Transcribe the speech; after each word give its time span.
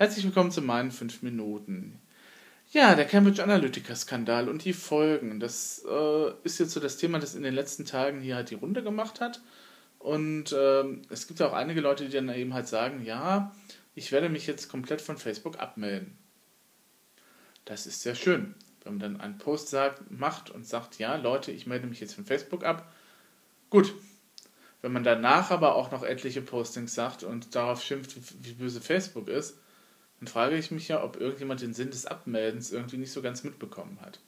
Herzlich 0.00 0.24
willkommen 0.24 0.50
zu 0.50 0.62
meinen 0.62 0.90
5 0.90 1.20
Minuten. 1.20 2.00
Ja, 2.72 2.94
der 2.94 3.04
Cambridge 3.04 3.42
Analytica-Skandal 3.42 4.48
und 4.48 4.64
die 4.64 4.72
Folgen. 4.72 5.40
Das 5.40 5.84
äh, 5.86 6.32
ist 6.42 6.58
jetzt 6.58 6.70
so 6.70 6.80
das 6.80 6.96
Thema, 6.96 7.18
das 7.18 7.34
in 7.34 7.42
den 7.42 7.52
letzten 7.52 7.84
Tagen 7.84 8.22
hier 8.22 8.36
halt 8.36 8.48
die 8.48 8.54
Runde 8.54 8.82
gemacht 8.82 9.20
hat. 9.20 9.42
Und 9.98 10.52
äh, 10.52 10.84
es 11.10 11.26
gibt 11.26 11.42
auch 11.42 11.52
einige 11.52 11.82
Leute, 11.82 12.06
die 12.06 12.12
dann 12.12 12.30
eben 12.30 12.54
halt 12.54 12.66
sagen, 12.66 13.04
ja, 13.04 13.54
ich 13.94 14.10
werde 14.10 14.30
mich 14.30 14.46
jetzt 14.46 14.70
komplett 14.70 15.02
von 15.02 15.18
Facebook 15.18 15.60
abmelden. 15.60 16.16
Das 17.66 17.86
ist 17.86 18.00
sehr 18.00 18.14
schön. 18.14 18.54
Wenn 18.82 18.94
man 18.94 19.00
dann 19.00 19.20
einen 19.20 19.36
Post 19.36 19.68
sagt, 19.68 20.10
macht 20.10 20.48
und 20.48 20.66
sagt, 20.66 20.98
ja, 20.98 21.16
Leute, 21.16 21.52
ich 21.52 21.66
melde 21.66 21.86
mich 21.86 22.00
jetzt 22.00 22.14
von 22.14 22.24
Facebook 22.24 22.64
ab. 22.64 22.90
Gut. 23.68 23.92
Wenn 24.80 24.92
man 24.92 25.04
danach 25.04 25.50
aber 25.50 25.74
auch 25.74 25.90
noch 25.90 26.04
etliche 26.04 26.40
Postings 26.40 26.94
sagt 26.94 27.22
und 27.22 27.54
darauf 27.54 27.82
schimpft, 27.82 28.16
wie 28.42 28.54
böse 28.54 28.80
Facebook 28.80 29.28
ist, 29.28 29.58
dann 30.20 30.28
frage 30.28 30.56
ich 30.56 30.70
mich 30.70 30.88
ja, 30.88 31.02
ob 31.02 31.18
irgendjemand 31.18 31.62
den 31.62 31.74
Sinn 31.74 31.90
des 31.90 32.06
Abmeldens 32.06 32.72
irgendwie 32.72 32.98
nicht 32.98 33.12
so 33.12 33.22
ganz 33.22 33.42
mitbekommen 33.42 33.98
hat. 34.02 34.20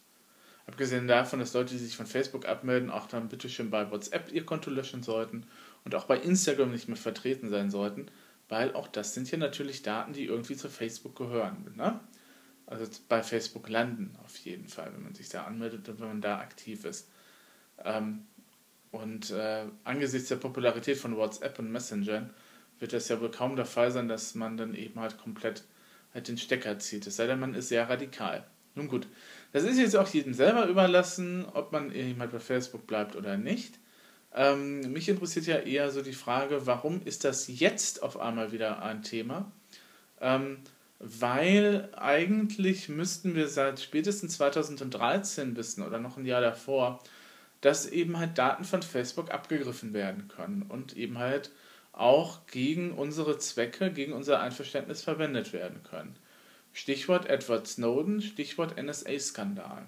Abgesehen 0.66 1.06
davon, 1.06 1.38
dass 1.38 1.52
Leute, 1.54 1.74
die 1.74 1.78
sich 1.78 1.96
von 1.96 2.06
Facebook 2.06 2.46
abmelden, 2.46 2.90
auch 2.90 3.06
dann 3.06 3.28
bitte 3.28 3.48
schön 3.48 3.70
bei 3.70 3.90
WhatsApp 3.90 4.32
ihr 4.32 4.46
Konto 4.46 4.70
löschen 4.70 5.02
sollten 5.02 5.44
und 5.84 5.94
auch 5.94 6.04
bei 6.04 6.16
Instagram 6.16 6.70
nicht 6.70 6.88
mehr 6.88 6.96
vertreten 6.96 7.50
sein 7.50 7.70
sollten, 7.70 8.06
weil 8.48 8.74
auch 8.74 8.88
das 8.88 9.12
sind 9.12 9.30
ja 9.30 9.38
natürlich 9.38 9.82
Daten, 9.82 10.12
die 10.12 10.24
irgendwie 10.24 10.56
zu 10.56 10.70
Facebook 10.70 11.16
gehören. 11.16 11.72
Ne? 11.76 12.00
Also 12.66 12.86
bei 13.08 13.22
Facebook 13.22 13.68
landen 13.68 14.16
auf 14.24 14.36
jeden 14.38 14.68
Fall, 14.68 14.92
wenn 14.94 15.02
man 15.02 15.14
sich 15.14 15.28
da 15.28 15.44
anmeldet 15.44 15.88
und 15.88 16.00
wenn 16.00 16.08
man 16.08 16.20
da 16.22 16.38
aktiv 16.38 16.84
ist. 16.84 17.10
Ähm, 17.84 18.26
und 18.92 19.30
äh, 19.30 19.64
angesichts 19.84 20.28
der 20.28 20.36
Popularität 20.36 20.96
von 20.96 21.16
WhatsApp 21.16 21.58
und 21.58 21.72
Messenger 21.72 22.30
wird 22.78 22.92
das 22.92 23.08
ja 23.08 23.20
wohl 23.20 23.30
kaum 23.30 23.56
der 23.56 23.66
Fall 23.66 23.90
sein, 23.90 24.08
dass 24.08 24.34
man 24.34 24.56
dann 24.56 24.74
eben 24.74 25.00
halt 25.00 25.18
komplett 25.18 25.64
halt 26.14 26.28
den 26.28 26.38
Stecker 26.38 26.78
zieht. 26.78 27.06
Es 27.06 27.16
sei 27.16 27.26
denn, 27.26 27.40
man 27.40 27.54
ist 27.54 27.68
sehr 27.68 27.88
radikal. 27.88 28.44
Nun 28.74 28.88
gut, 28.88 29.06
das 29.52 29.64
ist 29.64 29.78
jetzt 29.78 29.96
auch 29.96 30.08
jedem 30.08 30.34
selber 30.34 30.66
überlassen, 30.66 31.44
ob 31.52 31.72
man 31.72 31.92
halt 32.18 32.32
bei 32.32 32.40
Facebook 32.40 32.86
bleibt 32.86 33.16
oder 33.16 33.36
nicht. 33.36 33.78
Ähm, 34.34 34.92
mich 34.92 35.08
interessiert 35.08 35.46
ja 35.46 35.58
eher 35.58 35.90
so 35.90 36.00
die 36.00 36.14
Frage, 36.14 36.66
warum 36.66 37.02
ist 37.04 37.24
das 37.24 37.48
jetzt 37.48 38.02
auf 38.02 38.18
einmal 38.18 38.50
wieder 38.52 38.82
ein 38.82 39.02
Thema? 39.02 39.52
Ähm, 40.20 40.58
weil 40.98 41.88
eigentlich 41.96 42.88
müssten 42.88 43.34
wir 43.34 43.48
seit 43.48 43.80
spätestens 43.80 44.36
2013 44.36 45.56
wissen 45.56 45.82
oder 45.82 45.98
noch 45.98 46.16
ein 46.16 46.24
Jahr 46.24 46.40
davor, 46.40 47.02
dass 47.60 47.86
eben 47.86 48.18
halt 48.18 48.38
Daten 48.38 48.64
von 48.64 48.82
Facebook 48.82 49.32
abgegriffen 49.32 49.92
werden 49.92 50.28
können 50.28 50.62
und 50.62 50.96
eben 50.96 51.18
halt 51.18 51.50
auch 51.92 52.46
gegen 52.46 52.92
unsere 52.92 53.38
Zwecke, 53.38 53.92
gegen 53.92 54.12
unser 54.12 54.40
Einverständnis 54.40 55.02
verwendet 55.02 55.52
werden 55.52 55.82
können. 55.82 56.16
Stichwort 56.72 57.26
Edward 57.26 57.66
Snowden, 57.66 58.22
Stichwort 58.22 58.82
NSA-Skandal. 58.82 59.86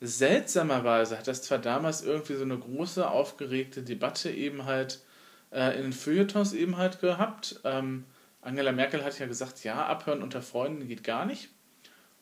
Seltsamerweise 0.00 1.18
hat 1.18 1.28
das 1.28 1.42
zwar 1.42 1.58
damals 1.58 2.02
irgendwie 2.02 2.34
so 2.34 2.44
eine 2.44 2.58
große 2.58 3.08
aufgeregte 3.08 3.82
Debatte 3.82 4.30
eben 4.30 4.64
halt 4.64 5.00
äh, 5.52 5.76
in 5.76 5.84
den 5.84 5.92
Feuilletons 5.92 6.52
eben 6.52 6.76
halt 6.76 7.00
gehabt. 7.00 7.60
Ähm, 7.64 8.04
Angela 8.42 8.72
Merkel 8.72 9.04
hat 9.04 9.18
ja 9.18 9.26
gesagt, 9.26 9.64
ja, 9.64 9.86
abhören 9.86 10.22
unter 10.22 10.42
Freunden 10.42 10.86
geht 10.86 11.04
gar 11.04 11.24
nicht. 11.24 11.48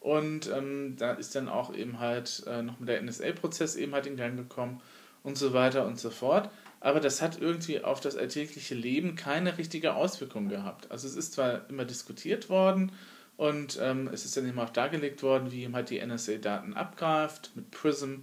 Und 0.00 0.50
ähm, 0.50 0.96
da 0.98 1.12
ist 1.12 1.34
dann 1.34 1.48
auch 1.48 1.74
eben 1.74 1.98
halt 1.98 2.44
äh, 2.46 2.62
noch 2.62 2.78
mit 2.78 2.88
der 2.88 3.02
NSA-Prozess 3.02 3.76
eben 3.76 3.94
halt 3.94 4.06
in 4.06 4.16
Gang 4.16 4.36
gekommen 4.36 4.80
und 5.22 5.38
so 5.38 5.52
weiter 5.52 5.86
und 5.86 5.98
so 5.98 6.10
fort 6.10 6.50
aber 6.84 7.00
das 7.00 7.22
hat 7.22 7.40
irgendwie 7.40 7.82
auf 7.82 8.00
das 8.00 8.14
alltägliche 8.14 8.74
Leben 8.74 9.16
keine 9.16 9.56
richtige 9.56 9.94
Auswirkung 9.94 10.50
gehabt. 10.50 10.90
Also 10.90 11.08
es 11.08 11.16
ist 11.16 11.32
zwar 11.32 11.66
immer 11.70 11.86
diskutiert 11.86 12.50
worden 12.50 12.92
und 13.38 13.78
ähm, 13.80 14.10
es 14.12 14.26
ist 14.26 14.36
dann 14.36 14.46
eben 14.46 14.58
auch 14.58 14.68
dargelegt 14.68 15.22
worden, 15.22 15.50
wie 15.50 15.62
eben 15.62 15.74
halt 15.74 15.88
die 15.88 16.04
NSA 16.04 16.34
Daten 16.34 16.74
abgreift 16.74 17.52
mit 17.54 17.70
Prism 17.70 18.16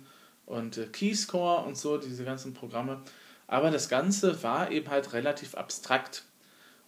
und 0.46 0.78
äh, 0.78 0.86
Keyscore 0.86 1.66
und 1.66 1.76
so, 1.76 1.98
diese 1.98 2.24
ganzen 2.24 2.54
Programme. 2.54 3.02
Aber 3.48 3.72
das 3.72 3.90
Ganze 3.90 4.44
war 4.44 4.70
eben 4.70 4.92
halt 4.92 5.12
relativ 5.14 5.56
abstrakt 5.56 6.26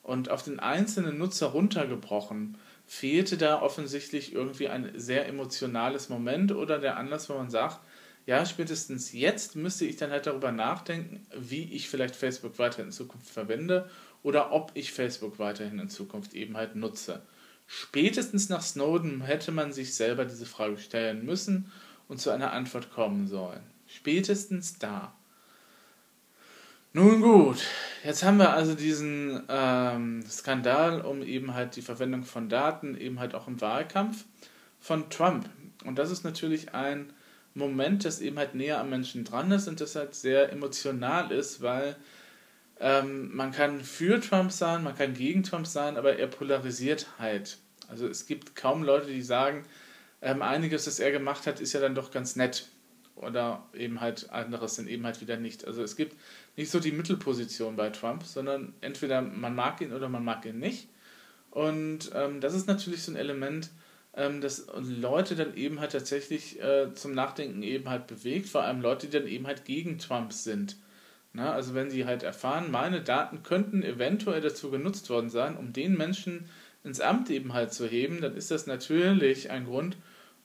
und 0.04 0.30
auf 0.30 0.44
den 0.44 0.60
einzelnen 0.60 1.18
Nutzer 1.18 1.48
runtergebrochen 1.48 2.56
fehlte 2.86 3.36
da 3.36 3.60
offensichtlich 3.64 4.32
irgendwie 4.32 4.68
ein 4.68 4.92
sehr 4.96 5.28
emotionales 5.28 6.08
Moment 6.10 6.52
oder 6.52 6.78
der 6.78 6.98
Anlass, 6.98 7.32
wo 7.32 7.34
man 7.34 7.50
sagt, 7.50 7.80
ja, 8.26 8.46
spätestens 8.46 9.12
jetzt 9.12 9.56
müsste 9.56 9.86
ich 9.86 9.98
dann 9.98 10.12
halt 10.12 10.28
darüber 10.28 10.52
nachdenken, 10.52 11.26
wie 11.38 11.74
ich 11.74 11.90
vielleicht 11.90 12.16
Facebook 12.16 12.58
weiter 12.58 12.82
in 12.82 12.92
Zukunft 12.92 13.30
verwende 13.30 13.90
oder 14.24 14.52
ob 14.52 14.72
ich 14.76 14.94
Facebook 14.94 15.40
weiterhin 15.40 15.80
in 15.80 15.90
Zukunft 15.90 16.34
eben 16.34 16.56
halt 16.56 16.76
nutze. 16.76 17.22
Spätestens 17.68 18.50
nach 18.50 18.62
Snowden 18.62 19.22
hätte 19.22 19.52
man 19.52 19.74
sich 19.74 19.96
selber 19.96 20.26
diese 20.26 20.46
Frage 20.46 20.78
stellen 20.78 21.26
müssen 21.26 21.72
und 22.08 22.22
zu 22.22 22.30
einer 22.30 22.54
Antwort 22.54 22.92
kommen 22.92 23.28
sollen. 23.28 23.62
Spätestens 23.88 24.80
da. 24.80 25.14
Nun 26.94 27.22
gut, 27.22 27.58
jetzt 28.04 28.24
haben 28.24 28.38
wir 28.38 28.54
also 28.54 28.76
diesen 28.76 29.42
ähm, 29.50 30.24
Skandal 30.30 31.02
um 31.02 31.24
eben 31.24 31.56
halt 31.56 31.76
die 31.76 31.82
Verwendung 31.82 32.24
von 32.24 32.50
Daten, 32.50 32.96
eben 32.96 33.20
halt 33.20 33.34
auch 33.34 33.48
im 33.48 33.60
Wahlkampf 33.60 34.26
von 34.80 35.10
Trump. 35.10 35.50
Und 35.86 35.98
das 35.98 36.12
ist 36.12 36.24
natürlich 36.24 36.76
ein 36.76 37.12
Moment, 37.54 38.06
das 38.06 38.22
eben 38.22 38.38
halt 38.38 38.56
näher 38.56 38.80
am 38.80 38.90
Menschen 38.90 39.24
dran 39.24 39.52
ist 39.52 39.68
und 39.68 39.80
das 39.80 39.96
halt 39.96 40.16
sehr 40.16 40.52
emotional 40.52 41.32
ist, 41.32 41.62
weil 41.62 41.96
ähm, 42.80 43.36
man 43.36 43.52
kann 43.52 43.82
für 43.82 44.20
Trump 44.20 44.52
sein, 44.52 44.84
man 44.84 44.96
kann 44.96 45.14
gegen 45.14 45.44
Trump 45.44 45.68
sein, 45.68 45.98
aber 45.98 46.18
er 46.18 46.28
polarisiert 46.28 47.08
halt. 47.20 47.58
Also 47.88 48.08
es 48.08 48.26
gibt 48.26 48.56
kaum 48.56 48.84
Leute, 48.84 49.08
die 49.08 49.22
sagen, 49.22 49.64
ähm, 50.22 50.42
einiges, 50.42 50.86
das 50.86 51.00
er 51.00 51.12
gemacht 51.12 51.46
hat, 51.46 51.60
ist 51.60 51.74
ja 51.74 51.80
dann 51.80 51.96
doch 51.96 52.12
ganz 52.12 52.36
nett. 52.36 52.70
Oder 53.16 53.64
eben 53.74 54.02
halt 54.02 54.32
anderes 54.32 54.76
sind 54.76 54.90
eben 54.90 55.06
halt 55.06 55.22
wieder 55.22 55.38
nicht. 55.38 55.66
Also 55.66 55.84
es 55.84 55.96
gibt 55.96 56.18
nicht 56.56 56.72
so 56.72 56.80
die 56.80 56.92
Mittelposition 56.92 57.76
bei 57.76 57.90
Trump, 57.90 58.24
sondern 58.24 58.74
entweder 58.82 59.22
man 59.22 59.54
mag 59.54 59.82
ihn 59.82 59.94
oder 59.94 60.10
man 60.10 60.24
mag 60.24 60.46
ihn 60.46 60.60
nicht. 60.60 60.88
Und 61.52 62.12
ähm, 62.16 62.42
das 62.42 62.56
ist 62.56 62.68
natürlich 62.68 63.04
so 63.04 63.12
ein 63.12 63.16
Element, 63.16 63.70
ähm, 64.16 64.42
dass 64.42 64.68
Leute 64.76 65.36
dann 65.36 65.56
eben 65.56 65.80
halt 65.80 65.92
tatsächlich 65.92 66.62
äh, 66.62 66.94
zum 66.94 67.14
Nachdenken 67.14 67.64
eben 67.64 67.90
halt 67.90 68.08
bewegt, 68.08 68.50
vor 68.50 68.64
allem 68.64 68.82
Leute, 68.82 69.08
die 69.08 69.18
dann 69.18 69.28
eben 69.28 69.48
halt 69.48 69.66
gegen 69.66 69.98
Trump 69.98 70.34
sind. 70.34 70.78
Na, 71.34 71.52
also 71.54 71.74
wenn 71.74 71.90
sie 71.90 72.06
halt 72.06 72.22
erfahren, 72.22 72.70
meine 72.70 73.02
Daten 73.02 73.42
könnten 73.42 73.82
eventuell 73.82 74.42
dazu 74.42 74.70
genutzt 74.70 75.10
worden 75.10 75.30
sein, 75.30 75.58
um 75.58 75.74
den 75.74 75.98
Menschen 75.98 76.48
ins 76.84 77.02
Amt 77.02 77.30
eben 77.32 77.54
halt 77.54 77.74
zu 77.74 77.88
heben, 77.88 78.22
dann 78.22 78.36
ist 78.36 78.52
das 78.52 78.68
natürlich 78.68 79.50
ein 79.50 79.66
Grund, 79.66 79.98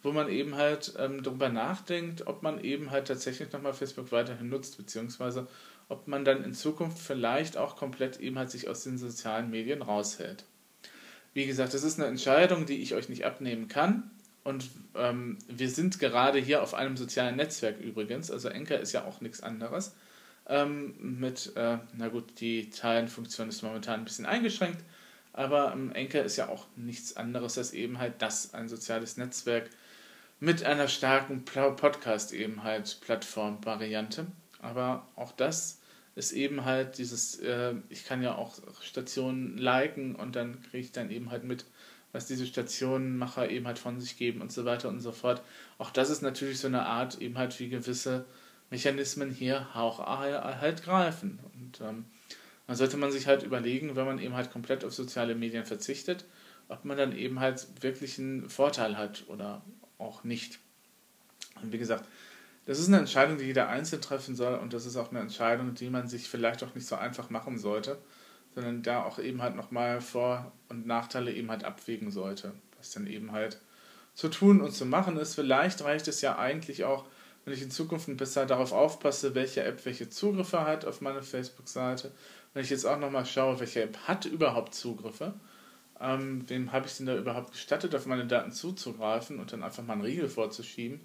wo 0.03 0.13
man 0.13 0.29
eben 0.31 0.55
halt 0.55 0.95
ähm, 0.99 1.23
darüber 1.23 1.51
nachdenkt, 1.51 2.27
ob 2.27 2.43
man 2.43 2.63
eben 2.63 2.91
halt 2.91 3.09
tatsächlich 3.09 3.53
nochmal 3.53 3.75
Facebook 3.75 4.13
weiterhin 4.13 4.49
nutzt, 4.49 4.79
beziehungsweise 4.79 5.47
ob 5.89 6.07
man 6.09 6.25
dann 6.25 6.45
in 6.45 6.55
Zukunft 6.55 6.99
vielleicht 6.99 7.57
auch 7.57 7.77
komplett 7.77 8.21
eben 8.21 8.39
halt 8.39 8.51
sich 8.51 8.69
aus 8.69 8.85
den 8.85 8.97
sozialen 8.99 9.51
Medien 9.51 9.83
raushält. 9.83 10.45
Wie 11.39 11.47
gesagt, 11.47 11.73
das 11.73 11.85
ist 11.85 12.01
eine 12.01 12.09
Entscheidung, 12.09 12.67
die 12.67 12.83
ich 12.83 12.97
euch 12.97 13.09
nicht 13.09 13.25
abnehmen 13.25 13.69
kann. 13.69 14.11
Und 14.43 14.69
ähm, 14.97 15.39
wir 15.47 15.71
sind 15.71 16.01
gerade 16.01 16.41
hier 16.41 16.65
auf 16.65 16.75
einem 16.75 16.97
sozialen 16.97 17.37
Netzwerk 17.37 17.79
übrigens. 17.79 18.33
Also 18.33 18.49
Enker 18.49 18.81
ist 18.81 18.91
ja 18.91 19.05
auch 19.05 19.21
nichts 19.21 19.41
anderes. 19.41 19.95
Ähm, 20.49 20.97
mit, 20.99 21.53
äh, 21.55 21.79
na 21.97 22.09
gut, 22.09 22.41
die 22.41 22.71
Teilenfunktion 22.71 23.49
ist 23.51 23.63
momentan 23.63 24.01
ein 24.01 24.05
bisschen 24.05 24.27
eingeschränkt. 24.27 24.83
Aber 25.33 25.73
ähm, 25.73 25.93
Enker 25.93 26.25
ist 26.25 26.35
ja 26.35 26.49
auch 26.49 26.67
nichts 26.75 27.17
anderes 27.17 27.57
als 27.57 27.73
eben 27.73 28.01
halt 28.01 28.15
das, 28.19 28.53
ein 28.53 28.69
soziales 28.69 29.17
Netzwerk 29.17 29.71
mit 30.41 30.65
einer 30.65 30.89
starken 30.89 31.45
Podcast 31.45 32.33
eben 32.33 32.65
halt 32.65 32.99
Plattform-Variante. 33.03 34.27
Aber 34.61 35.07
auch 35.15 35.31
das 35.31 35.79
ist 36.19 36.33
eben 36.33 36.65
halt 36.65 36.99
dieses, 36.99 37.39
äh, 37.39 37.75
ich 37.89 38.05
kann 38.05 38.23
ja 38.23 38.35
auch 38.35 38.59
Stationen 38.83 39.57
liken 39.57 40.17
und 40.17 40.35
dann 40.37 40.61
kriege 40.63 40.79
ich 40.79 40.93
dann 40.93 41.11
eben 41.11 41.31
halt 41.31 41.45
mit, 41.45 41.65
was 42.13 42.27
diese 42.27 42.45
Stationenmacher 42.45 43.49
eben 43.51 43.67
halt 43.67 43.79
von 43.79 44.01
sich 44.01 44.17
geben 44.17 44.41
und 44.41 44.51
so 44.51 44.65
weiter 44.65 44.89
und 44.89 45.01
so 45.01 45.13
fort. 45.13 45.43
Auch 45.79 45.91
das 45.91 46.11
ist 46.11 46.23
natürlich 46.23 46.59
so 46.59 46.67
eine 46.67 46.87
Art, 46.87 47.21
eben 47.21 47.39
halt 47.39 47.59
wie 47.61 47.69
gewisse 47.69 48.25
Mechanismen 48.71 49.31
hier 49.31 49.69
auch 49.75 50.05
halt 50.05 50.83
greifen. 50.83 51.39
Und 51.55 51.81
ähm, 51.81 52.05
dann 52.67 52.77
sollte 52.77 52.97
man 52.97 53.13
sich 53.13 53.27
halt 53.27 53.45
überlegen, 53.45 53.95
wenn 53.95 54.05
man 54.05 54.19
eben 54.19 54.35
halt 54.35 54.51
komplett 54.51 54.85
auf 54.85 54.93
soziale 54.93 55.35
Medien 55.35 55.65
verzichtet, 55.65 56.25
ob 56.69 56.85
man 56.85 56.99
dann 56.99 57.17
eben 57.17 57.39
halt 57.41 57.67
wirklich 57.81 58.19
einen 58.19 58.51
Vorteil 58.51 58.99
hat 58.99 59.25
oder 59.29 59.63
auch 59.99 60.25
nicht. 60.25 60.59
Und 61.63 61.73
wie 61.73 61.79
gesagt, 61.79 62.09
das 62.69 62.79
ist 62.79 62.89
eine 62.89 62.99
Entscheidung, 62.99 63.39
die 63.39 63.47
jeder 63.47 63.71
einzeln 63.71 64.03
treffen 64.03 64.37
soll 64.37 64.59
und 64.59 64.75
das 64.75 64.85
ist 64.85 64.99
auch 64.99 65.09
eine 65.09 65.21
Entscheidung, 65.21 65.73
die 65.73 65.89
man 65.89 66.07
sich 66.07 66.29
vielleicht 66.29 66.63
auch 66.63 66.75
nicht 66.75 66.87
so 66.87 66.97
einfach 66.97 67.31
machen 67.31 67.57
sollte, 67.57 67.97
sondern 68.55 68.83
da 68.83 69.05
auch 69.05 69.19
eben 69.19 69.41
halt 69.41 69.57
nochmal 69.57 70.03
Vor- 70.03 70.53
und 70.69 70.87
Nachteile 70.87 71.33
eben 71.33 71.51
halt 71.51 71.65
abwägen 71.65 72.11
sollte, 72.11 72.53
was 72.77 72.91
dann 72.91 73.07
eben 73.07 73.33
halt 73.33 73.59
zu 74.13 74.29
tun 74.29 74.61
und 74.61 74.73
zu 74.73 74.85
machen 74.85 75.17
ist. 75.17 75.35
Vielleicht 75.35 75.83
reicht 75.83 76.09
es 76.09 76.21
ja 76.21 76.37
eigentlich 76.37 76.85
auch, 76.85 77.07
wenn 77.47 77.55
ich 77.55 77.63
in 77.63 77.71
Zukunft 77.71 78.15
besser 78.19 78.45
darauf 78.45 78.73
aufpasse, 78.73 79.35
welche 79.35 79.65
App 79.65 79.87
welche 79.87 80.11
Zugriffe 80.11 80.61
hat 80.67 80.85
auf 80.85 81.01
meine 81.01 81.23
Facebook-Seite. 81.23 82.13
Wenn 82.53 82.65
ich 82.65 82.69
jetzt 82.69 82.85
auch 82.85 82.99
nochmal 82.99 83.25
schaue, 83.25 83.61
welche 83.61 83.85
App 83.85 83.97
hat 84.07 84.27
überhaupt 84.27 84.75
Zugriffe. 84.75 85.33
Ähm, 86.03 86.45
wem 86.51 86.71
habe 86.73 86.87
ich 86.87 86.99
denn 86.99 87.07
da 87.07 87.17
überhaupt 87.17 87.53
gestattet, 87.53 87.95
auf 87.95 88.05
meine 88.05 88.27
Daten 88.27 88.53
zuzugreifen 88.53 89.41
und 89.41 89.55
dann 89.55 89.63
einfach 89.63 89.83
mal 89.85 89.95
einen 89.95 90.03
Riegel 90.03 90.29
vorzuschieben? 90.29 91.01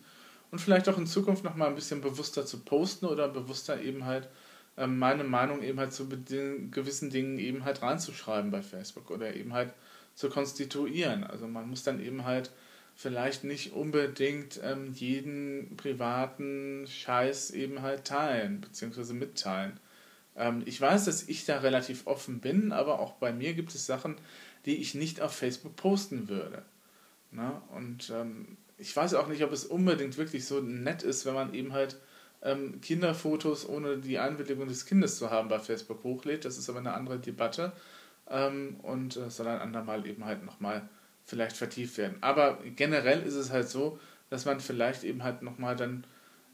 Und 0.54 0.60
vielleicht 0.60 0.88
auch 0.88 1.00
in 1.00 1.08
Zukunft 1.08 1.44
nochmal 1.44 1.70
ein 1.70 1.74
bisschen 1.74 2.02
bewusster 2.02 2.46
zu 2.46 2.60
posten 2.60 3.08
oder 3.08 3.28
bewusster 3.28 3.82
eben 3.82 4.06
halt 4.06 4.30
ähm, 4.78 5.00
meine 5.00 5.24
Meinung 5.24 5.64
eben 5.64 5.80
halt 5.80 5.94
zu 5.94 6.08
gewissen 6.08 7.10
Dingen 7.10 7.40
eben 7.40 7.66
halt 7.66 7.82
reinzuschreiben 7.82 8.52
bei 8.52 8.62
Facebook 8.62 9.10
oder 9.10 9.36
eben 9.36 9.54
halt 9.54 9.74
zu 10.14 10.30
konstituieren. 10.30 11.24
Also 11.24 11.48
man 11.48 11.68
muss 11.68 11.82
dann 11.82 12.00
eben 12.00 12.24
halt 12.24 12.52
vielleicht 12.96 13.44
nicht 13.46 13.74
unbedingt 13.74 14.60
ähm, 14.64 14.94
jeden 14.94 15.76
privaten 15.76 16.86
Scheiß 16.86 17.50
eben 17.50 17.82
halt 17.82 18.06
teilen, 18.06 18.62
beziehungsweise 18.62 19.16
mitteilen. 19.16 19.80
Ähm, 20.36 20.62
ich 20.68 20.80
weiß, 20.80 21.06
dass 21.06 21.28
ich 21.28 21.46
da 21.46 21.62
relativ 21.62 22.06
offen 22.06 22.42
bin, 22.42 22.72
aber 22.74 23.00
auch 23.00 23.14
bei 23.14 23.34
mir 23.34 23.56
gibt 23.56 23.74
es 23.74 23.88
Sachen, 23.88 24.18
die 24.68 24.76
ich 24.76 24.94
nicht 24.94 25.20
auf 25.20 25.34
Facebook 25.34 25.76
posten 25.76 26.30
würde. 26.30 26.62
Na? 27.32 27.50
Ne? 27.50 27.62
Und 27.76 28.12
ähm, 28.12 28.58
ich 28.84 28.94
weiß 28.96 29.14
auch 29.14 29.28
nicht, 29.28 29.42
ob 29.44 29.54
es 29.54 29.64
unbedingt 29.64 30.18
wirklich 30.18 30.46
so 30.46 30.60
nett 30.60 31.04
ist, 31.04 31.26
wenn 31.26 31.34
man 31.34 31.54
eben 31.54 31.72
halt 31.72 31.96
ähm, 32.42 32.82
Kinderfotos 32.82 33.68
ohne 33.68 33.98
die 33.98 34.20
Einwilligung 34.20 34.68
des 34.68 34.86
Kindes 34.86 35.18
zu 35.18 35.32
haben 35.32 35.48
bei 35.48 35.60
Facebook 35.60 36.04
hochlädt. 36.04 36.44
Das 36.44 36.58
ist 36.58 36.70
aber 36.70 36.80
eine 36.80 36.94
andere 36.94 37.18
Debatte 37.18 37.72
ähm, 38.30 38.76
und 38.82 39.16
äh, 39.16 39.30
soll 39.30 39.48
ein 39.48 39.60
andermal 39.60 40.06
eben 40.06 40.26
halt 40.26 40.44
nochmal 40.44 40.90
vielleicht 41.24 41.56
vertieft 41.56 41.98
werden. 41.98 42.18
Aber 42.20 42.60
generell 42.76 43.22
ist 43.22 43.36
es 43.36 43.52
halt 43.52 43.70
so, 43.70 44.00
dass 44.30 44.44
man 44.44 44.60
vielleicht 44.60 45.06
eben 45.06 45.24
halt 45.24 45.44
nochmal 45.44 45.78
dann 45.78 46.04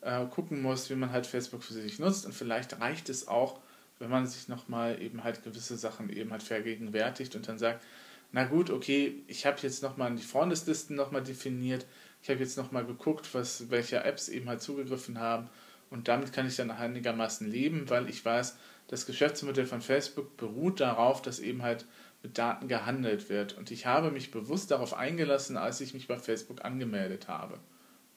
äh, 0.01 0.23
gucken 0.27 0.61
muss, 0.61 0.91
wie 0.91 0.95
man 0.95 1.11
halt 1.11 1.25
Facebook 1.25 1.63
für 1.63 1.73
sich 1.73 1.97
nutzt 1.97 2.27
und 2.27 2.35
vielleicht 2.35 2.79
reicht 2.79 3.09
es 3.09 3.27
auch, 3.27 3.59
wenn 3.97 4.11
man 4.11 4.27
sich 4.27 4.47
nochmal 4.47 5.01
eben 5.01 5.23
halt 5.23 5.43
gewisse 5.43 5.77
Sachen 5.77 6.11
eben 6.11 6.29
halt 6.31 6.43
vergegenwärtigt 6.43 7.35
und 7.35 7.47
dann 7.47 7.57
sagt, 7.57 7.83
na 8.31 8.43
gut, 8.45 8.69
okay, 8.69 9.23
ich 9.27 9.45
habe 9.45 9.57
jetzt 9.61 9.81
nochmal 9.81 10.13
die 10.15 10.23
Freundeslisten 10.23 10.95
nochmal 10.95 11.23
definiert, 11.23 11.85
ich 12.21 12.29
habe 12.29 12.39
jetzt 12.39 12.57
nochmal 12.57 12.85
geguckt, 12.85 13.33
was, 13.33 13.69
welche 13.69 14.03
Apps 14.03 14.29
eben 14.29 14.49
halt 14.49 14.61
zugegriffen 14.61 15.19
haben 15.19 15.49
und 15.89 16.07
damit 16.07 16.33
kann 16.33 16.47
ich 16.47 16.55
dann 16.55 16.71
einigermaßen 16.71 17.49
leben, 17.49 17.89
weil 17.89 18.09
ich 18.09 18.23
weiß, 18.23 18.57
das 18.87 19.05
Geschäftsmodell 19.05 19.65
von 19.65 19.81
Facebook 19.81 20.37
beruht 20.37 20.79
darauf, 20.79 21.21
dass 21.21 21.39
eben 21.39 21.61
halt 21.61 21.85
mit 22.21 22.37
Daten 22.37 22.67
gehandelt 22.67 23.29
wird. 23.29 23.57
Und 23.57 23.71
ich 23.71 23.85
habe 23.85 24.11
mich 24.11 24.31
bewusst 24.31 24.71
darauf 24.71 24.93
eingelassen, 24.93 25.57
als 25.57 25.79
ich 25.81 25.93
mich 25.93 26.07
bei 26.07 26.17
Facebook 26.17 26.65
angemeldet 26.65 27.27
habe. 27.27 27.59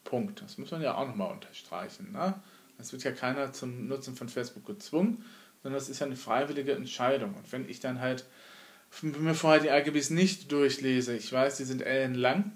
Punkt. 0.05 0.43
Das 0.43 0.59
muss 0.59 0.71
man 0.71 0.83
ja 0.83 0.97
auch 0.97 1.07
nochmal 1.07 1.31
unterstreichen. 1.31 2.13
Ne? 2.13 2.35
Es 2.79 2.93
wird 2.93 3.05
ja 3.05 3.13
keiner 3.13 3.53
zum 3.53 3.87
Nutzen 3.87 4.17
von 4.17 4.29
Facebook 4.29 4.67
gezwungen, 4.67 5.25
sondern 5.63 5.79
das 5.79 5.89
ist 5.89 6.01
ja 6.01 6.07
eine 6.07 6.17
freiwillige 6.17 6.73
Entscheidung. 6.73 7.35
Und 7.35 7.53
wenn 7.53 7.69
ich 7.69 7.81
dann 7.81 8.01
halt 8.01 8.27
mir 9.03 9.35
vorher 9.35 9.61
die 9.61 9.71
AGBs 9.71 10.11
nicht 10.11 10.51
durchlese, 10.51 11.15
ich 11.15 11.33
weiß, 11.33 11.59
die 11.59 11.65
sind 11.65 11.83
ellenlang, 11.83 12.53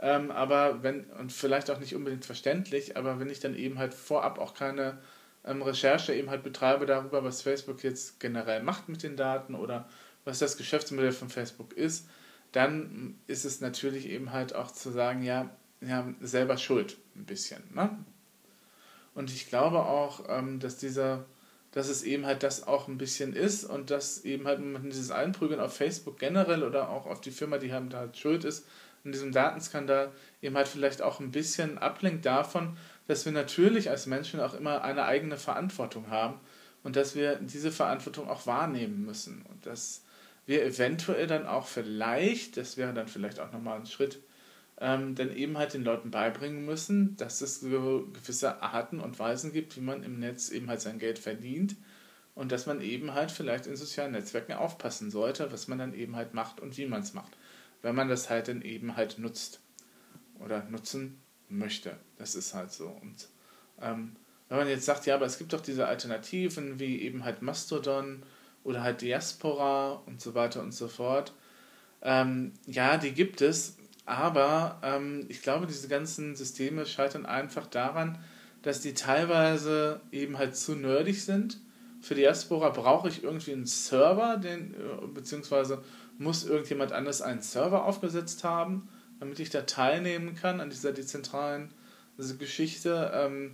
ähm, 0.00 0.30
aber 0.30 0.82
wenn, 0.82 1.04
und 1.04 1.32
vielleicht 1.32 1.70
auch 1.70 1.78
nicht 1.78 1.94
unbedingt 1.94 2.24
verständlich, 2.24 2.96
aber 2.96 3.18
wenn 3.18 3.30
ich 3.30 3.40
dann 3.40 3.54
eben 3.54 3.78
halt 3.78 3.94
vorab 3.94 4.38
auch 4.38 4.54
keine 4.54 4.98
ähm, 5.44 5.62
Recherche 5.62 6.14
eben 6.14 6.28
halt 6.28 6.42
betreibe 6.42 6.84
darüber, 6.84 7.24
was 7.24 7.42
Facebook 7.42 7.82
jetzt 7.82 8.20
generell 8.20 8.62
macht 8.62 8.88
mit 8.88 9.02
den 9.02 9.16
Daten 9.16 9.54
oder 9.54 9.88
was 10.24 10.38
das 10.38 10.56
Geschäftsmodell 10.56 11.12
von 11.12 11.30
Facebook 11.30 11.72
ist, 11.72 12.08
dann 12.52 13.18
ist 13.26 13.44
es 13.44 13.60
natürlich 13.60 14.08
eben 14.08 14.32
halt 14.32 14.54
auch 14.54 14.70
zu 14.70 14.90
sagen, 14.90 15.22
ja, 15.22 15.50
ja 15.80 16.06
selber 16.20 16.58
schuld, 16.58 16.96
ein 17.14 17.24
bisschen. 17.24 17.62
Ne? 17.74 17.90
Und 19.14 19.30
ich 19.30 19.48
glaube 19.48 19.78
auch, 19.78 20.24
ähm, 20.28 20.60
dass 20.60 20.76
dieser, 20.76 21.24
dass 21.72 21.88
es 21.88 22.02
eben 22.02 22.26
halt 22.26 22.42
das 22.42 22.66
auch 22.66 22.88
ein 22.88 22.98
bisschen 22.98 23.34
ist 23.34 23.64
und 23.64 23.90
dass 23.90 24.24
eben 24.24 24.46
halt 24.46 24.60
dieses 24.84 25.10
Einprügeln 25.10 25.60
auf 25.60 25.74
Facebook 25.74 26.18
generell 26.18 26.62
oder 26.62 26.90
auch 26.90 27.06
auf 27.06 27.20
die 27.20 27.30
Firma, 27.30 27.58
die 27.58 27.72
halt, 27.72 27.94
halt 27.94 28.16
schuld 28.16 28.44
ist, 28.44 28.66
in 29.06 29.12
diesem 29.12 29.32
Datenskandal 29.32 30.12
eben 30.42 30.56
halt 30.56 30.68
vielleicht 30.68 31.00
auch 31.00 31.20
ein 31.20 31.30
bisschen 31.30 31.78
ablenkt 31.78 32.26
davon, 32.26 32.76
dass 33.06 33.24
wir 33.24 33.32
natürlich 33.32 33.88
als 33.88 34.06
Menschen 34.06 34.40
auch 34.40 34.54
immer 34.54 34.82
eine 34.82 35.04
eigene 35.04 35.36
Verantwortung 35.36 36.10
haben 36.10 36.40
und 36.82 36.96
dass 36.96 37.14
wir 37.14 37.36
diese 37.36 37.72
Verantwortung 37.72 38.28
auch 38.28 38.46
wahrnehmen 38.46 39.06
müssen. 39.06 39.46
Und 39.48 39.64
dass 39.64 40.02
wir 40.44 40.64
eventuell 40.64 41.26
dann 41.26 41.46
auch 41.46 41.66
vielleicht, 41.66 42.56
das 42.56 42.76
wäre 42.76 42.92
dann 42.92 43.08
vielleicht 43.08 43.40
auch 43.40 43.52
nochmal 43.52 43.78
ein 43.78 43.86
Schritt, 43.86 44.20
ähm, 44.78 45.14
dann 45.14 45.34
eben 45.34 45.56
halt 45.56 45.72
den 45.72 45.84
Leuten 45.84 46.10
beibringen 46.10 46.66
müssen, 46.66 47.16
dass 47.16 47.40
es 47.40 47.60
gewisse 47.60 48.62
Arten 48.62 49.00
und 49.00 49.18
Weisen 49.18 49.52
gibt, 49.52 49.76
wie 49.76 49.80
man 49.80 50.02
im 50.02 50.18
Netz 50.18 50.50
eben 50.50 50.68
halt 50.68 50.80
sein 50.80 50.98
Geld 50.98 51.18
verdient 51.18 51.76
und 52.34 52.52
dass 52.52 52.66
man 52.66 52.80
eben 52.80 53.14
halt 53.14 53.30
vielleicht 53.30 53.66
in 53.66 53.76
sozialen 53.76 54.12
Netzwerken 54.12 54.52
aufpassen 54.52 55.10
sollte, 55.10 55.50
was 55.52 55.68
man 55.68 55.78
dann 55.78 55.94
eben 55.94 56.16
halt 56.16 56.34
macht 56.34 56.60
und 56.60 56.76
wie 56.76 56.86
man 56.86 57.02
es 57.02 57.14
macht, 57.14 57.36
wenn 57.86 57.94
man 57.94 58.08
das 58.08 58.28
halt 58.30 58.48
dann 58.48 58.62
eben 58.62 58.96
halt 58.96 59.20
nutzt 59.20 59.60
oder 60.40 60.64
nutzen 60.64 61.20
möchte. 61.48 61.96
Das 62.18 62.34
ist 62.34 62.52
halt 62.52 62.72
so. 62.72 62.88
Und 62.88 63.28
ähm, 63.80 64.16
wenn 64.48 64.58
man 64.58 64.68
jetzt 64.68 64.86
sagt, 64.86 65.06
ja, 65.06 65.14
aber 65.14 65.26
es 65.26 65.38
gibt 65.38 65.52
doch 65.52 65.60
diese 65.60 65.86
Alternativen 65.86 66.80
wie 66.80 67.00
eben 67.02 67.22
halt 67.22 67.42
Mastodon 67.42 68.24
oder 68.64 68.82
halt 68.82 69.02
Diaspora 69.02 70.02
und 70.04 70.20
so 70.20 70.34
weiter 70.34 70.62
und 70.62 70.72
so 70.72 70.88
fort. 70.88 71.32
Ähm, 72.02 72.54
ja, 72.66 72.96
die 72.96 73.12
gibt 73.12 73.40
es, 73.40 73.76
aber 74.04 74.80
ähm, 74.82 75.24
ich 75.28 75.40
glaube, 75.42 75.68
diese 75.68 75.86
ganzen 75.86 76.34
Systeme 76.34 76.86
scheitern 76.86 77.24
einfach 77.24 77.68
daran, 77.68 78.18
dass 78.62 78.80
die 78.80 78.94
teilweise 78.94 80.00
eben 80.10 80.38
halt 80.38 80.56
zu 80.56 80.74
nerdig 80.74 81.24
sind. 81.24 81.60
Für 82.00 82.16
Diaspora 82.16 82.70
brauche 82.70 83.08
ich 83.08 83.22
irgendwie 83.22 83.52
einen 83.52 83.66
Server, 83.66 84.38
den, 84.38 84.74
äh, 84.74 85.06
beziehungsweise 85.06 85.84
muss 86.18 86.44
irgendjemand 86.44 86.92
anders 86.92 87.22
einen 87.22 87.42
Server 87.42 87.84
aufgesetzt 87.84 88.44
haben, 88.44 88.88
damit 89.20 89.38
ich 89.40 89.50
da 89.50 89.62
teilnehmen 89.62 90.34
kann 90.34 90.60
an 90.60 90.70
dieser 90.70 90.92
dezentralen 90.92 91.72
also 92.18 92.36
Geschichte. 92.36 93.12
Ähm, 93.14 93.52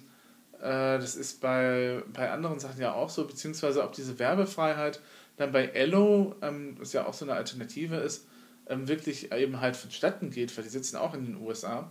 äh, 0.61 0.99
das 0.99 1.15
ist 1.17 1.41
bei, 1.41 2.03
bei 2.13 2.31
anderen 2.31 2.61
Sachen 2.61 2.81
ja 2.81 2.93
auch 2.93 3.11
so, 3.11 3.27
beziehungsweise 3.27 3.83
ob 3.83 3.93
diese 3.93 4.19
Werbefreiheit 4.19 5.01
dann 5.37 5.53
bei 5.53 5.67
Ello, 5.67 6.37
ähm, 6.43 6.77
was 6.79 6.93
ja 6.93 7.07
auch 7.07 7.15
so 7.15 7.25
eine 7.25 7.35
Alternative 7.35 7.97
ist, 7.97 8.27
ähm, 8.69 8.87
wirklich 8.89 9.33
eben 9.33 9.61
halt 9.61 9.77
vonstatten 9.77 10.31
geht, 10.31 10.57
weil 10.57 10.65
die 10.65 10.71
sitzen 10.71 10.97
auch 10.97 11.15
in 11.15 11.27
den 11.27 11.37
USA, 11.37 11.91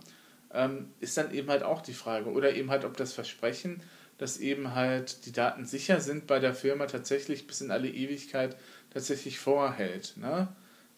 ähm, 0.53 0.91
ist 0.99 1.17
dann 1.17 1.33
eben 1.33 1.49
halt 1.49 1.63
auch 1.63 1.81
die 1.81 1.93
Frage. 1.93 2.29
Oder 2.29 2.53
eben 2.53 2.69
halt, 2.71 2.85
ob 2.85 2.95
das 2.97 3.13
Versprechen, 3.13 3.81
dass 4.17 4.37
eben 4.37 4.75
halt 4.75 5.25
die 5.25 5.31
Daten 5.31 5.65
sicher 5.65 5.99
sind 5.99 6.27
bei 6.27 6.39
der 6.39 6.53
Firma 6.53 6.85
tatsächlich 6.85 7.47
bis 7.47 7.61
in 7.61 7.71
alle 7.71 7.89
Ewigkeit 7.89 8.55
tatsächlich 8.93 9.39
vorhält. 9.39 10.13
Ne? 10.17 10.47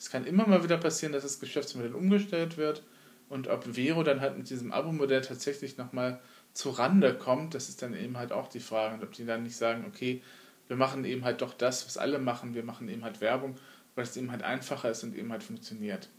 Es 0.03 0.09
kann 0.09 0.25
immer 0.25 0.45
mal 0.45 0.65
wieder 0.65 0.75
passieren, 0.75 1.13
dass 1.13 1.23
das 1.23 1.39
Geschäftsmodell 1.39 1.95
umgestellt 1.95 2.57
wird 2.57 2.83
und 3.29 3.47
ob 3.47 3.63
Vero 3.63 4.03
dann 4.03 4.19
halt 4.19 4.37
mit 4.37 4.49
diesem 4.49 4.73
Abo-Modell 4.73 5.21
tatsächlich 5.21 5.77
nochmal 5.77 6.19
zu 6.51 6.71
Rande 6.71 7.13
kommt, 7.13 7.53
das 7.55 7.69
ist 7.69 7.81
dann 7.81 7.95
eben 7.95 8.17
halt 8.17 8.33
auch 8.33 8.49
die 8.49 8.59
Frage. 8.59 8.95
Und 8.95 9.03
ob 9.03 9.13
die 9.13 9.25
dann 9.25 9.43
nicht 9.43 9.55
sagen, 9.55 9.85
okay, 9.87 10.21
wir 10.67 10.75
machen 10.75 11.05
eben 11.05 11.23
halt 11.23 11.41
doch 11.41 11.53
das, 11.53 11.85
was 11.85 11.97
alle 11.97 12.19
machen, 12.19 12.53
wir 12.53 12.65
machen 12.65 12.89
eben 12.89 13.05
halt 13.05 13.21
Werbung, 13.21 13.55
weil 13.95 14.03
es 14.03 14.17
eben 14.17 14.29
halt 14.29 14.43
einfacher 14.43 14.91
ist 14.91 15.05
und 15.05 15.15
eben 15.15 15.31
halt 15.31 15.41
funktioniert. 15.41 16.09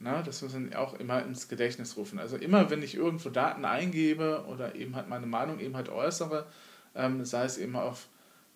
Na, 0.00 0.22
das 0.22 0.42
muss 0.42 0.54
man 0.54 0.74
auch 0.74 0.94
immer 0.94 1.22
ins 1.24 1.46
Gedächtnis 1.46 1.96
rufen. 1.96 2.18
Also 2.18 2.36
immer, 2.36 2.70
wenn 2.70 2.82
ich 2.82 2.96
irgendwo 2.96 3.28
Daten 3.30 3.64
eingebe 3.64 4.46
oder 4.48 4.74
eben 4.74 4.96
halt 4.96 5.08
meine 5.08 5.26
Meinung 5.26 5.60
eben 5.60 5.76
halt 5.76 5.90
äußere, 5.90 6.48
ähm, 6.96 7.24
sei 7.24 7.44
es 7.44 7.56
eben 7.56 7.76
auf 7.76 8.08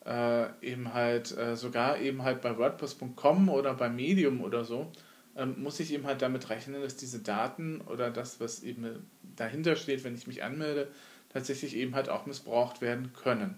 äh, 0.07 0.47
eben 0.63 0.95
halt 0.95 1.37
äh, 1.37 1.57
sogar 1.57 1.99
eben 1.99 2.23
halt 2.23 2.41
bei 2.41 2.57
WordPress.com 2.57 3.49
oder 3.49 3.75
bei 3.75 3.89
Medium 3.89 4.41
oder 4.41 4.65
so, 4.65 4.93
ähm, 5.37 5.57
muss 5.63 5.81
ich 5.81 5.93
eben 5.93 6.07
halt 6.07 6.23
damit 6.23 6.49
rechnen, 6.49 6.81
dass 6.81 6.97
diese 6.97 7.19
Daten 7.19 7.81
oder 7.83 8.11
das, 8.11 8.41
was 8.41 8.63
eben 8.63 9.07
dahinter 9.37 9.77
steht, 9.77 10.05
wenn 10.05 10.15
ich 10.15 10.27
mich 10.27 10.45
anmelde, 10.45 10.89
tatsächlich 11.29 11.77
eben 11.77 11.95
halt 11.95 12.09
auch 12.09 12.27
missbraucht 12.27 12.81
werden 12.81 13.13
können. 13.13 13.57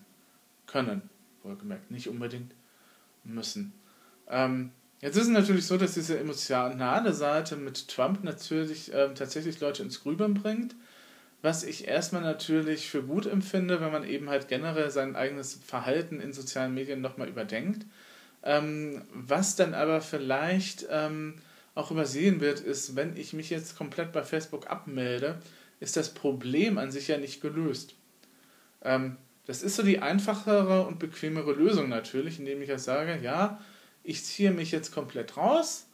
Können, 0.67 1.03
wohlgemerkt, 1.43 1.91
nicht 1.91 2.09
unbedingt 2.09 2.55
müssen. 3.25 3.73
Ähm, 4.29 4.73
jetzt 5.01 5.17
ist 5.17 5.25
es 5.25 5.29
natürlich 5.29 5.67
so, 5.67 5.77
dass 5.77 5.95
diese 5.95 6.19
emotionale 6.19 7.13
Seite 7.13 7.57
mit 7.57 7.89
Trump 7.89 8.25
natürlich 8.25 8.91
ähm, 8.93 9.15
tatsächlich 9.15 9.61
Leute 9.61 9.83
ins 9.83 10.03
Grübeln 10.03 10.35
bringt, 10.35 10.75
was 11.43 11.63
ich 11.63 11.87
erstmal 11.87 12.23
natürlich 12.23 12.91
für 12.91 13.03
gut 13.03 13.27
empfinde, 13.27 13.81
wenn 13.81 13.93
man 13.93 14.05
eben 14.05 14.29
halt 14.29 14.49
generell 14.49 14.91
sein 14.91 15.15
eigenes 15.15 15.55
Verhalten 15.55 16.21
in 16.21 16.33
sozialen 16.33 16.75
Medien 16.75 17.01
nochmal 17.01 17.29
überdenkt. 17.29 17.87
Ähm, 18.43 19.03
was 19.13 19.57
dann 19.57 19.75
aber 19.75 20.01
vielleicht 20.01 20.87
ähm, 20.91 21.35
auch 21.75 21.91
übersehen 21.91 22.41
wird, 22.41 22.61
ist, 22.61 22.97
wenn 22.97 23.17
ich 23.17 23.33
mich 23.33 23.51
jetzt 23.51 23.77
komplett 23.77 24.13
bei 24.13 24.25
Facebook 24.25 24.69
abmelde, 24.69 25.39
ist 25.81 25.97
das 25.97 26.13
Problem 26.13 26.77
an 26.77 26.91
sich 26.91 27.09
ja 27.09 27.19
nicht 27.19 27.41
gelöst. 27.41 27.95
Ähm, 28.83 29.17
das 29.47 29.63
ist 29.63 29.77
so 29.77 29.83
die 29.83 30.01
einfachere 30.01 30.87
und 30.87 30.99
bequemere 30.99 31.53
Lösung 31.53 31.89
natürlich, 31.89 32.39
indem 32.39 32.63
ich 32.63 32.69
ja 32.69 32.79
sage, 32.79 33.19
ja, 33.23 33.61
ich 34.03 34.25
ziehe 34.25 34.51
mich 34.51 34.73
jetzt 34.73 34.93
komplett 34.93 35.37
raus 35.37 35.87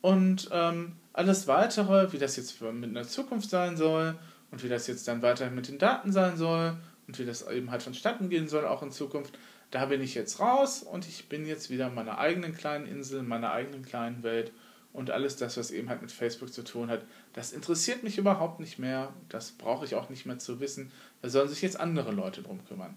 und 0.00 0.48
ähm, 0.52 0.92
alles 1.12 1.46
weitere, 1.46 2.12
wie 2.12 2.18
das 2.18 2.36
jetzt 2.36 2.60
mit 2.60 2.90
einer 2.90 3.06
Zukunft 3.06 3.50
sein 3.50 3.76
soll 3.76 4.16
und 4.52 4.62
wie 4.62 4.68
das 4.68 4.86
jetzt 4.86 5.08
dann 5.08 5.22
weiterhin 5.22 5.56
mit 5.56 5.66
den 5.66 5.78
Daten 5.78 6.12
sein 6.12 6.36
soll 6.36 6.76
und 7.08 7.18
wie 7.18 7.24
das 7.24 7.48
eben 7.48 7.72
halt 7.72 7.82
vonstatten 7.82 8.28
gehen 8.28 8.46
soll, 8.46 8.64
auch 8.64 8.82
in 8.82 8.92
Zukunft, 8.92 9.36
da 9.72 9.86
bin 9.86 10.00
ich 10.00 10.14
jetzt 10.14 10.38
raus 10.38 10.82
und 10.82 11.08
ich 11.08 11.28
bin 11.28 11.46
jetzt 11.46 11.70
wieder 11.70 11.88
in 11.88 11.94
meiner 11.94 12.18
eigenen 12.18 12.54
kleinen 12.54 12.86
Insel, 12.86 13.20
in 13.20 13.28
meiner 13.28 13.50
eigenen 13.50 13.84
kleinen 13.84 14.22
Welt 14.22 14.52
und 14.92 15.10
alles 15.10 15.36
das, 15.36 15.56
was 15.56 15.70
eben 15.70 15.88
halt 15.88 16.02
mit 16.02 16.12
Facebook 16.12 16.52
zu 16.52 16.62
tun 16.62 16.90
hat, 16.90 17.04
das 17.32 17.52
interessiert 17.52 18.02
mich 18.04 18.18
überhaupt 18.18 18.60
nicht 18.60 18.78
mehr, 18.78 19.12
das 19.30 19.52
brauche 19.52 19.86
ich 19.86 19.94
auch 19.94 20.10
nicht 20.10 20.26
mehr 20.26 20.38
zu 20.38 20.60
wissen, 20.60 20.92
da 21.22 21.30
sollen 21.30 21.48
sich 21.48 21.62
jetzt 21.62 21.80
andere 21.80 22.12
Leute 22.12 22.42
drum 22.42 22.64
kümmern. 22.66 22.96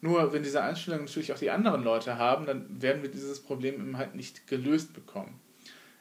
Nur 0.00 0.32
wenn 0.32 0.42
diese 0.42 0.62
Einstellung 0.62 1.00
natürlich 1.00 1.32
auch 1.32 1.38
die 1.38 1.50
anderen 1.50 1.82
Leute 1.82 2.18
haben, 2.18 2.46
dann 2.46 2.82
werden 2.82 3.02
wir 3.02 3.10
dieses 3.10 3.40
Problem 3.40 3.74
eben 3.74 3.96
halt 3.96 4.14
nicht 4.14 4.46
gelöst 4.46 4.94
bekommen. 4.94 5.40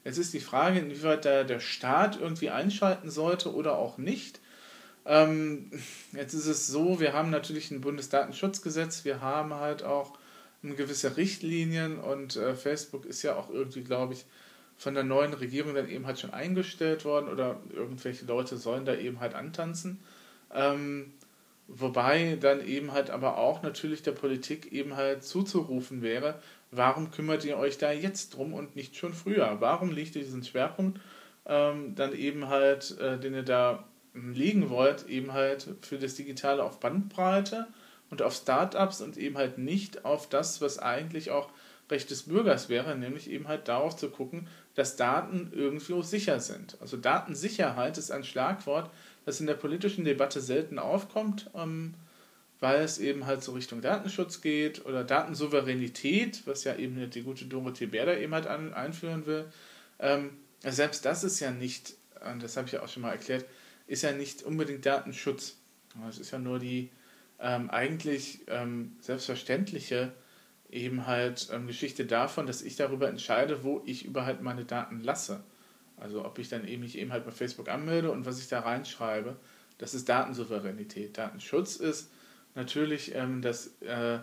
Jetzt 0.03 0.19
ist 0.19 0.33
die 0.33 0.39
Frage, 0.39 0.79
inwieweit 0.79 1.25
da 1.25 1.43
der 1.43 1.59
Staat 1.59 2.19
irgendwie 2.19 2.49
einschalten 2.49 3.09
sollte 3.09 3.53
oder 3.53 3.77
auch 3.77 3.97
nicht. 3.97 4.39
Ähm, 5.07 5.71
jetzt 6.11 6.33
ist 6.33 6.47
es 6.47 6.67
so, 6.67 6.99
wir 6.99 7.13
haben 7.13 7.29
natürlich 7.29 7.71
ein 7.71 7.81
Bundesdatenschutzgesetz, 7.81 9.05
wir 9.05 9.21
haben 9.21 9.53
halt 9.53 9.83
auch 9.83 10.17
gewisse 10.61 11.15
Richtlinien 11.15 11.97
und 11.97 12.35
äh, 12.35 12.55
Facebook 12.55 13.05
ist 13.05 13.23
ja 13.23 13.37
auch 13.37 13.49
irgendwie, 13.49 13.83
glaube 13.83 14.13
ich, 14.13 14.25
von 14.75 14.93
der 14.93 15.03
neuen 15.03 15.33
Regierung 15.33 15.73
dann 15.75 15.89
eben 15.89 16.05
halt 16.05 16.19
schon 16.19 16.31
eingestellt 16.31 17.05
worden 17.05 17.29
oder 17.29 17.59
irgendwelche 17.73 18.25
Leute 18.25 18.57
sollen 18.57 18.85
da 18.85 18.95
eben 18.95 19.21
halt 19.21 19.33
antanzen. 19.33 19.99
Ähm, 20.53 21.13
wobei 21.67 22.37
dann 22.39 22.65
eben 22.65 22.91
halt 22.91 23.09
aber 23.09 23.37
auch 23.37 23.63
natürlich 23.63 24.03
der 24.03 24.11
Politik 24.11 24.71
eben 24.73 24.97
halt 24.97 25.23
zuzurufen 25.23 26.01
wäre, 26.01 26.39
warum 26.71 27.11
kümmert 27.11 27.45
ihr 27.45 27.57
euch 27.57 27.77
da 27.77 27.91
jetzt 27.91 28.35
drum 28.35 28.53
und 28.53 28.75
nicht 28.75 28.97
schon 28.97 29.13
früher? 29.13 29.57
Warum 29.61 29.91
legt 29.91 30.15
ihr 30.17 30.23
diesen 30.23 30.43
Schwerpunkt 30.43 30.99
ähm, 31.45 31.95
dann 31.95 32.13
eben 32.13 32.49
halt, 32.49 32.99
äh, 32.99 33.17
den 33.17 33.33
ihr 33.33 33.43
da 33.43 33.85
legen 34.33 34.69
wollt, 34.69 35.07
eben 35.07 35.33
halt 35.33 35.67
für 35.81 35.97
das 35.97 36.15
Digitale 36.15 36.63
auf 36.63 36.79
Bandbreite 36.79 37.67
und 38.09 38.21
auf 38.21 38.33
Startups 38.33 39.01
und 39.01 39.17
eben 39.17 39.37
halt 39.37 39.57
nicht 39.57 40.05
auf 40.05 40.29
das, 40.29 40.61
was 40.61 40.79
eigentlich 40.79 41.31
auch 41.31 41.49
Recht 41.89 42.09
des 42.09 42.23
Bürgers 42.23 42.69
wäre, 42.69 42.97
nämlich 42.97 43.29
eben 43.29 43.47
halt 43.47 43.67
darauf 43.67 43.95
zu 43.95 44.09
gucken, 44.09 44.47
dass 44.75 44.97
Daten 44.97 45.51
irgendwo 45.53 46.01
sicher 46.01 46.39
sind. 46.39 46.77
Also 46.81 46.97
Datensicherheit 46.97 47.97
ist 47.97 48.11
ein 48.11 48.23
Schlagwort, 48.23 48.91
das 49.25 49.39
in 49.39 49.47
der 49.47 49.55
politischen 49.55 50.03
Debatte 50.03 50.41
selten 50.41 50.79
aufkommt, 50.79 51.49
ähm, 51.55 51.93
weil 52.59 52.81
es 52.81 52.97
eben 52.97 53.25
halt 53.25 53.43
so 53.43 53.53
Richtung 53.53 53.81
Datenschutz 53.81 54.41
geht 54.41 54.85
oder 54.85 55.03
Datensouveränität, 55.03 56.45
was 56.45 56.63
ja 56.63 56.75
eben 56.75 57.09
die 57.09 57.21
gute 57.21 57.45
Dorothee 57.45 57.85
Bär 57.85 58.19
eben 58.19 58.33
halt 58.33 58.47
einführen 58.47 59.25
will. 59.25 59.45
Ähm, 59.99 60.31
selbst 60.61 61.05
das 61.05 61.23
ist 61.23 61.39
ja 61.39 61.51
nicht, 61.51 61.93
und 62.31 62.41
das 62.41 62.57
habe 62.57 62.67
ich 62.67 62.73
ja 62.73 62.83
auch 62.83 62.87
schon 62.87 63.03
mal 63.03 63.11
erklärt, 63.11 63.45
ist 63.87 64.03
ja 64.03 64.11
nicht 64.11 64.43
unbedingt 64.43 64.85
Datenschutz. 64.85 65.57
Es 66.09 66.19
ist 66.19 66.31
ja 66.31 66.39
nur 66.39 66.59
die 66.59 66.91
ähm, 67.39 67.69
eigentlich 67.69 68.41
ähm, 68.47 68.95
selbstverständliche 68.99 70.13
eben 70.69 71.07
halt 71.07 71.49
ähm, 71.51 71.67
Geschichte 71.67 72.05
davon, 72.05 72.45
dass 72.45 72.61
ich 72.61 72.75
darüber 72.75 73.07
entscheide, 73.07 73.63
wo 73.63 73.81
ich 73.85 74.05
überhaupt 74.05 74.41
meine 74.41 74.65
Daten 74.65 75.01
lasse. 75.01 75.43
Also 75.97 76.25
ob 76.25 76.37
ich 76.39 76.49
dann 76.49 76.67
eben 76.67 76.83
mich 76.83 76.97
eben 76.97 77.11
halt 77.11 77.25
bei 77.25 77.31
Facebook 77.31 77.69
anmelde 77.69 78.11
und 78.11 78.25
was 78.25 78.39
ich 78.39 78.47
da 78.47 78.59
reinschreibe, 78.59 79.37
das 79.77 79.93
ist 79.93 80.09
Datensouveränität. 80.09 81.17
Datenschutz 81.17 81.77
ist 81.77 82.11
natürlich, 82.55 83.15
ähm, 83.15 83.41
dass 83.41 83.81
äh, 83.81 84.19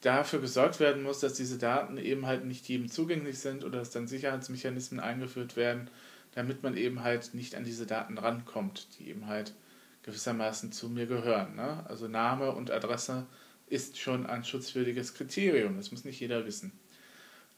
dafür 0.00 0.40
gesorgt 0.40 0.80
werden 0.80 1.02
muss, 1.02 1.20
dass 1.20 1.34
diese 1.34 1.58
Daten 1.58 1.96
eben 1.98 2.26
halt 2.26 2.44
nicht 2.44 2.68
jedem 2.68 2.90
zugänglich 2.90 3.38
sind 3.38 3.64
oder 3.64 3.78
dass 3.78 3.90
dann 3.90 4.06
Sicherheitsmechanismen 4.06 5.00
eingeführt 5.00 5.56
werden, 5.56 5.88
damit 6.34 6.62
man 6.62 6.76
eben 6.76 7.02
halt 7.02 7.34
nicht 7.34 7.54
an 7.54 7.64
diese 7.64 7.86
Daten 7.86 8.18
rankommt, 8.18 8.88
die 8.98 9.08
eben 9.08 9.26
halt 9.26 9.54
gewissermaßen 10.02 10.72
zu 10.72 10.88
mir 10.88 11.06
gehören. 11.06 11.54
Ne? 11.56 11.84
Also 11.88 12.08
Name 12.08 12.52
und 12.52 12.70
Adresse 12.70 13.26
ist 13.68 13.98
schon 13.98 14.26
ein 14.26 14.44
schutzwürdiges 14.44 15.14
Kriterium. 15.14 15.76
Das 15.76 15.92
muss 15.92 16.04
nicht 16.04 16.20
jeder 16.20 16.44
wissen. 16.44 16.72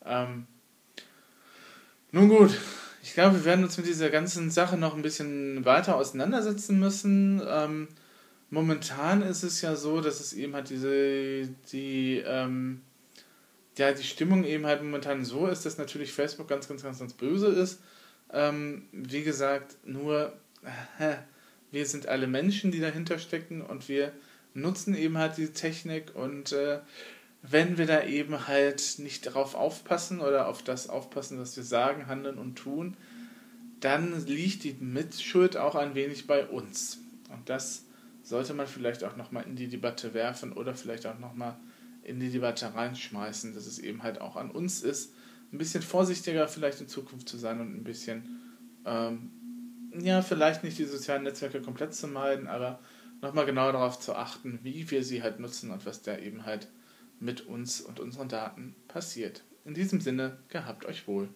Ähm, 0.04 0.46
nun 2.12 2.28
gut, 2.28 2.56
ich 3.02 3.14
glaube, 3.14 3.36
wir 3.36 3.44
werden 3.44 3.64
uns 3.64 3.76
mit 3.76 3.86
dieser 3.86 4.10
ganzen 4.10 4.50
Sache 4.50 4.76
noch 4.76 4.94
ein 4.94 5.02
bisschen 5.02 5.64
weiter 5.64 5.96
auseinandersetzen 5.96 6.78
müssen. 6.78 7.42
Ähm, 7.46 7.88
momentan 8.50 9.22
ist 9.22 9.42
es 9.42 9.60
ja 9.60 9.74
so, 9.76 10.00
dass 10.00 10.20
es 10.20 10.32
eben 10.32 10.54
halt 10.54 10.70
diese, 10.70 11.48
die, 11.72 12.22
ähm, 12.24 12.82
ja, 13.76 13.92
die 13.92 14.04
Stimmung 14.04 14.44
eben 14.44 14.66
halt 14.66 14.82
momentan 14.82 15.24
so 15.24 15.46
ist, 15.46 15.66
dass 15.66 15.78
natürlich 15.78 16.12
Facebook 16.12 16.48
ganz, 16.48 16.68
ganz, 16.68 16.82
ganz, 16.82 16.98
ganz 16.98 17.14
böse 17.14 17.48
ist. 17.48 17.80
Ähm, 18.34 18.82
wie 18.92 19.22
gesagt, 19.22 19.76
nur 19.84 20.32
äh, 20.98 21.14
wir 21.70 21.86
sind 21.86 22.06
alle 22.08 22.26
Menschen, 22.26 22.72
die 22.72 22.80
dahinter 22.80 23.18
stecken 23.18 23.62
und 23.62 23.88
wir 23.88 24.12
nutzen 24.54 24.94
eben 24.94 25.16
halt 25.18 25.36
die 25.36 25.48
Technik 25.48 26.14
und 26.14 26.52
äh, 26.52 26.80
wenn 27.42 27.78
wir 27.78 27.86
da 27.86 28.02
eben 28.04 28.48
halt 28.48 28.98
nicht 28.98 29.26
darauf 29.26 29.54
aufpassen 29.54 30.20
oder 30.20 30.48
auf 30.48 30.62
das 30.62 30.88
aufpassen, 30.88 31.38
was 31.38 31.56
wir 31.56 31.64
sagen, 31.64 32.06
handeln 32.06 32.38
und 32.38 32.56
tun, 32.56 32.96
dann 33.80 34.26
liegt 34.26 34.64
die 34.64 34.74
Mitschuld 34.80 35.56
auch 35.56 35.74
ein 35.74 35.94
wenig 35.94 36.26
bei 36.26 36.46
uns. 36.46 36.98
Und 37.30 37.50
das 37.50 37.84
sollte 38.22 38.54
man 38.54 38.66
vielleicht 38.66 39.04
auch 39.04 39.16
nochmal 39.16 39.44
in 39.44 39.56
die 39.56 39.68
Debatte 39.68 40.14
werfen 40.14 40.52
oder 40.52 40.74
vielleicht 40.74 41.06
auch 41.06 41.18
nochmal 41.18 41.56
in 42.02 42.18
die 42.18 42.30
Debatte 42.30 42.74
reinschmeißen, 42.74 43.54
dass 43.54 43.66
es 43.66 43.78
eben 43.78 44.02
halt 44.02 44.20
auch 44.20 44.36
an 44.36 44.50
uns 44.50 44.82
ist, 44.82 45.12
ein 45.54 45.58
bisschen 45.58 45.82
vorsichtiger 45.82 46.48
vielleicht 46.48 46.80
in 46.80 46.88
Zukunft 46.88 47.28
zu 47.28 47.38
sein 47.38 47.60
und 47.60 47.74
ein 47.74 47.84
bisschen, 47.84 48.40
ähm, 48.84 49.30
ja, 49.98 50.20
vielleicht 50.20 50.64
nicht 50.64 50.78
die 50.78 50.84
sozialen 50.84 51.22
Netzwerke 51.22 51.62
komplett 51.62 51.94
zu 51.94 52.08
meiden, 52.08 52.48
aber 52.48 52.80
nochmal 53.22 53.46
genau 53.46 53.70
darauf 53.70 54.00
zu 54.00 54.14
achten, 54.14 54.58
wie 54.62 54.90
wir 54.90 55.04
sie 55.04 55.22
halt 55.22 55.38
nutzen 55.38 55.70
und 55.70 55.86
was 55.86 56.02
da 56.02 56.18
eben 56.18 56.44
halt 56.44 56.68
mit 57.20 57.46
uns 57.46 57.80
und 57.80 58.00
unseren 58.00 58.28
Daten 58.28 58.74
passiert. 58.88 59.44
In 59.64 59.74
diesem 59.74 60.00
Sinne, 60.00 60.38
gehabt 60.48 60.86
euch 60.86 61.06
wohl. 61.06 61.28